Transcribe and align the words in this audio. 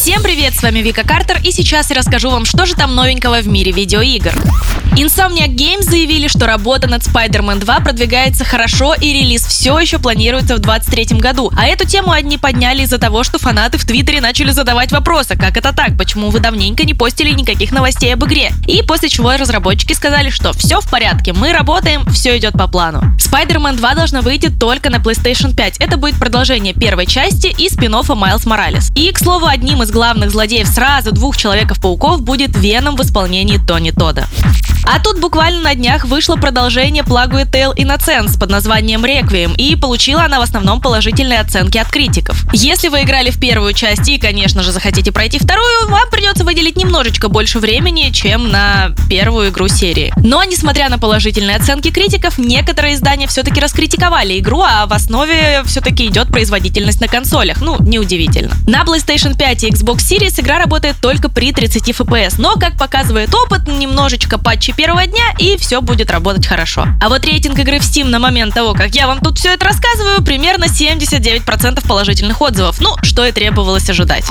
Всем 0.00 0.22
привет, 0.22 0.54
с 0.54 0.62
вами 0.62 0.78
Вика 0.78 1.06
Картер, 1.06 1.42
и 1.44 1.52
сейчас 1.52 1.90
я 1.90 1.96
расскажу 1.96 2.30
вам, 2.30 2.46
что 2.46 2.64
же 2.64 2.74
там 2.74 2.94
новенького 2.94 3.42
в 3.42 3.48
мире 3.48 3.70
видеоигр. 3.70 4.32
Insomniac 4.96 5.54
Games 5.54 5.82
заявили, 5.82 6.26
что 6.26 6.46
работа 6.46 6.88
над 6.88 7.02
Spider-Man 7.02 7.60
2 7.60 7.80
продвигается 7.80 8.44
хорошо 8.44 8.94
и 8.94 9.12
релиз 9.12 9.44
все 9.46 9.78
еще 9.78 9.98
планируется 9.98 10.56
в 10.56 10.58
2023 10.58 11.18
году. 11.18 11.52
А 11.56 11.66
эту 11.66 11.86
тему 11.86 12.12
одни 12.12 12.38
подняли 12.38 12.82
из-за 12.82 12.98
того, 12.98 13.22
что 13.22 13.38
фанаты 13.38 13.78
в 13.78 13.84
Твиттере 13.84 14.20
начали 14.20 14.50
задавать 14.50 14.90
вопросы, 14.90 15.36
как 15.36 15.56
это 15.56 15.72
так, 15.72 15.96
почему 15.96 16.30
вы 16.30 16.40
давненько 16.40 16.84
не 16.84 16.94
постили 16.94 17.30
никаких 17.30 17.70
новостей 17.70 18.12
об 18.12 18.24
игре. 18.24 18.52
И 18.66 18.82
после 18.82 19.10
чего 19.10 19.32
разработчики 19.32 19.92
сказали, 19.92 20.30
что 20.30 20.52
все 20.54 20.80
в 20.80 20.90
порядке, 20.90 21.34
мы 21.34 21.52
работаем, 21.52 22.04
все 22.06 22.36
идет 22.38 22.54
по 22.54 22.66
плану. 22.66 23.02
Spider-Man 23.18 23.76
2 23.76 23.94
должна 23.94 24.22
выйти 24.22 24.50
только 24.50 24.90
на 24.90 24.96
PlayStation 24.96 25.54
5. 25.54 25.76
Это 25.78 25.98
будет 25.98 26.18
продолжение 26.18 26.74
первой 26.74 27.06
части 27.06 27.54
и 27.56 27.68
спин 27.68 27.90
Майлз 27.92 28.46
Моралес. 28.46 28.90
И, 28.94 29.10
к 29.12 29.18
слову, 29.18 29.46
одним 29.46 29.82
из 29.82 29.89
главных 29.90 30.30
злодеев 30.30 30.66
сразу 30.66 31.12
двух 31.12 31.36
Человеков-пауков 31.36 32.22
будет 32.22 32.56
Веном 32.56 32.96
в 32.96 33.02
исполнении 33.02 33.58
Тони 33.58 33.90
Тода. 33.90 34.26
А 34.84 34.98
тут 34.98 35.20
буквально 35.20 35.60
на 35.60 35.74
днях 35.74 36.04
вышло 36.06 36.36
продолжение 36.36 37.04
Plague 37.04 37.48
Tale 37.50 37.76
Innocence 37.76 38.38
под 38.38 38.50
названием 38.50 39.04
Requiem, 39.04 39.54
и 39.56 39.76
получила 39.76 40.24
она 40.24 40.38
в 40.38 40.42
основном 40.42 40.80
положительные 40.80 41.40
оценки 41.40 41.78
от 41.78 41.88
критиков. 41.88 42.44
Если 42.52 42.88
вы 42.88 43.02
играли 43.02 43.30
в 43.30 43.38
первую 43.38 43.72
часть 43.72 44.08
и, 44.08 44.18
конечно 44.18 44.62
же, 44.62 44.72
захотите 44.72 45.12
пройти 45.12 45.38
вторую, 45.38 45.88
вам 45.88 46.10
придется 46.10 46.44
выделить 46.44 46.76
немножечко 46.76 47.28
больше 47.28 47.58
времени, 47.58 48.10
чем 48.10 48.50
на 48.50 48.90
первую 49.08 49.50
игру 49.50 49.68
серии. 49.68 50.12
Но, 50.16 50.42
несмотря 50.44 50.88
на 50.88 50.98
положительные 50.98 51.56
оценки 51.56 51.90
критиков, 51.90 52.38
некоторые 52.38 52.94
издания 52.94 53.26
все-таки 53.26 53.60
раскритиковали 53.60 54.38
игру, 54.38 54.62
а 54.62 54.86
в 54.86 54.92
основе 54.92 55.62
все-таки 55.66 56.06
идет 56.06 56.28
производительность 56.28 57.00
на 57.00 57.08
консолях. 57.08 57.60
Ну, 57.60 57.76
неудивительно. 57.80 58.54
На 58.66 58.82
PlayStation 58.82 59.36
5 59.36 59.64
и 59.64 59.68
Xbox 59.80 59.98
Series 59.98 60.38
игра 60.40 60.58
работает 60.58 60.96
только 61.00 61.30
при 61.30 61.52
30 61.52 61.88
FPS, 61.88 62.34
но, 62.36 62.56
как 62.56 62.76
показывает 62.76 63.34
опыт, 63.34 63.66
немножечко 63.66 64.38
патчи 64.38 64.72
первого 64.72 65.06
дня, 65.06 65.24
и 65.38 65.56
все 65.56 65.80
будет 65.80 66.10
работать 66.10 66.46
хорошо. 66.46 66.86
А 67.00 67.08
вот 67.08 67.24
рейтинг 67.24 67.58
игры 67.58 67.78
в 67.78 67.82
Steam 67.82 68.08
на 68.08 68.18
момент 68.18 68.52
того, 68.52 68.74
как 68.74 68.94
я 68.94 69.06
вам 69.06 69.20
тут 69.20 69.38
все 69.38 69.54
это 69.54 69.64
рассказываю, 69.64 70.22
примерно 70.22 70.64
79% 70.64 71.86
положительных 71.86 72.42
отзывов. 72.42 72.80
Ну, 72.80 72.94
что 73.02 73.24
и 73.24 73.32
требовалось 73.32 73.88
ожидать. 73.88 74.24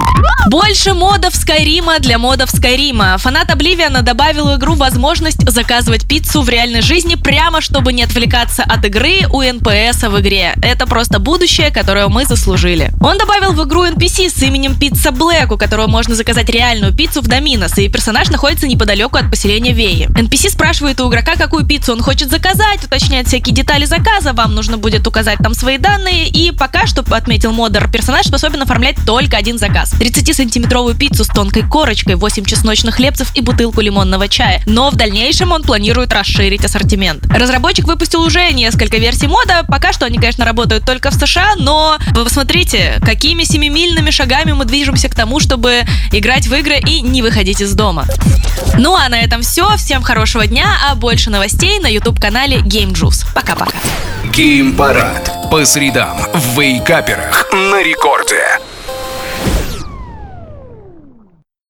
Больше 0.49 0.93
модов 0.93 1.33
Скайрима 1.33 1.97
для 1.99 2.19
модов 2.19 2.51
Скайрима. 2.51 3.17
Фанат 3.17 3.49
Обливиана 3.49 4.03
добавил 4.03 4.49
в 4.49 4.57
игру 4.57 4.75
возможность 4.75 5.49
заказывать 5.49 6.07
пиццу 6.07 6.43
в 6.43 6.49
реальной 6.49 6.81
жизни 6.81 7.15
прямо, 7.15 7.61
чтобы 7.61 7.91
не 7.91 8.03
отвлекаться 8.03 8.63
от 8.63 8.85
игры 8.85 9.27
у 9.31 9.41
NPS 9.41 10.09
в 10.09 10.19
игре. 10.19 10.53
Это 10.61 10.85
просто 10.85 11.17
будущее, 11.17 11.71
которое 11.71 12.07
мы 12.07 12.25
заслужили. 12.25 12.91
Он 13.01 13.17
добавил 13.17 13.53
в 13.53 13.67
игру 13.67 13.85
NPC 13.85 14.29
с 14.29 14.43
именем 14.43 14.75
Пицца 14.75 15.11
Блэк, 15.11 15.38
у 15.47 15.57
которого 15.57 15.87
можно 15.87 16.15
заказать 16.15 16.49
реальную 16.49 16.93
пиццу 16.93 17.21
в 17.21 17.27
Доминос, 17.27 17.77
и 17.77 17.89
персонаж 17.89 18.29
находится 18.29 18.67
неподалеку 18.67 19.17
от 19.17 19.29
поселения 19.29 19.71
Веи. 19.71 20.07
NPC 20.09 20.49
спрашивает 20.49 20.99
у 21.01 21.09
игрока, 21.09 21.35
какую 21.35 21.65
пиццу 21.65 21.93
он 21.93 22.01
хочет 22.01 22.29
заказать, 22.29 22.83
уточняет 22.83 23.27
всякие 23.27 23.55
детали 23.55 23.85
заказа, 23.85 24.33
вам 24.33 24.55
нужно 24.55 24.77
будет 24.77 25.07
указать 25.07 25.39
там 25.39 25.53
свои 25.53 25.77
данные, 25.77 26.27
и 26.27 26.51
пока 26.51 26.87
что, 26.87 27.03
отметил 27.15 27.51
модер, 27.51 27.89
персонаж 27.91 28.25
способен 28.25 28.61
оформлять 28.61 28.97
только 29.05 29.37
один 29.37 29.57
заказ. 29.57 29.93
30-сантиметровую 29.93 30.97
пиццу 30.97 31.23
с 31.23 31.27
тонкой 31.27 31.63
корочкой, 31.63 32.15
8 32.15 32.45
чесночных 32.45 32.95
хлебцев 32.95 33.31
и 33.35 33.41
бутылку 33.41 33.81
лимонного 33.81 34.27
чая. 34.27 34.61
Но 34.65 34.89
в 34.89 34.95
дальнейшем 34.95 35.51
он 35.51 35.63
планирует 35.63 36.13
расширить 36.13 36.65
ассортимент. 36.65 37.25
Разработчик 37.27 37.85
выпустил 37.85 38.21
уже 38.21 38.51
несколько 38.51 38.97
версий 38.97 39.27
мода, 39.27 39.63
пока 39.67 39.93
что 39.93 40.05
они, 40.05 40.17
конечно, 40.17 40.45
работают 40.45 40.85
только 40.85 41.11
в 41.11 41.13
США, 41.13 41.53
но 41.57 41.97
вы 42.11 42.23
посмотрите, 42.23 42.99
какими 43.01 43.43
семимильными 43.43 44.09
шагами 44.09 44.53
мы 44.53 44.65
движемся 44.65 45.09
к 45.09 45.15
тому, 45.15 45.28
чтобы 45.37 45.83
играть 46.11 46.47
в 46.47 46.55
игры 46.55 46.79
и 46.79 47.01
не 47.01 47.21
выходить 47.21 47.61
из 47.61 47.73
дома. 47.75 48.07
Ну 48.77 48.95
а 48.95 49.07
на 49.09 49.19
этом 49.19 49.41
все. 49.41 49.75
Всем 49.77 50.01
хорошего 50.01 50.47
дня, 50.47 50.77
а 50.89 50.95
больше 50.95 51.29
новостей 51.29 51.79
на 51.79 51.87
YouTube-канале 51.87 52.57
Game 52.57 52.93
Juice. 52.93 53.25
Пока-пока. 53.35 53.77
Геймпарад. 54.33 55.51
По 55.51 55.65
средам 55.65 56.17
в 56.33 56.59
Вейкаперах 56.59 57.47
на 57.51 57.83
рекорде. 57.83 58.59